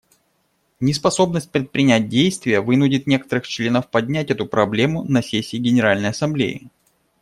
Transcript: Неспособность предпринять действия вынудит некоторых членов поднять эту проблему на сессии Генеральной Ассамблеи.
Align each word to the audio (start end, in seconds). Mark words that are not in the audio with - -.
Неспособность 0.79 1.51
предпринять 1.51 2.09
действия 2.09 2.59
вынудит 2.61 3.05
некоторых 3.05 3.45
членов 3.47 3.87
поднять 3.91 4.31
эту 4.31 4.47
проблему 4.47 5.03
на 5.03 5.21
сессии 5.21 5.57
Генеральной 5.57 6.09
Ассамблеи. 6.09 6.71